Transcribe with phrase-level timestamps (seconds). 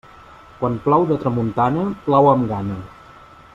[0.61, 2.83] Quan plou de tramuntana, plou amb gana.